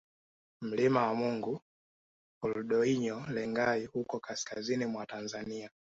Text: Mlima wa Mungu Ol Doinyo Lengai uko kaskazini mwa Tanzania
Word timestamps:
Mlima 0.61 1.07
wa 1.07 1.15
Mungu 1.15 1.61
Ol 2.41 2.63
Doinyo 2.63 3.23
Lengai 3.29 3.87
uko 3.93 4.19
kaskazini 4.19 4.85
mwa 4.85 5.05
Tanzania 5.05 5.69